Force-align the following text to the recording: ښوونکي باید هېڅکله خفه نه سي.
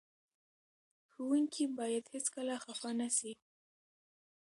ښوونکي 1.11 1.65
باید 1.79 2.05
هېڅکله 2.13 2.55
خفه 2.63 2.91
نه 2.99 3.09
سي. 3.17 3.31